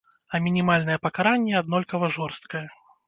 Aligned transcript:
А 0.35 0.39
мінімальнае 0.45 0.95
пакаранне 1.05 1.53
аднолькава 1.61 2.11
жорсткае. 2.17 2.65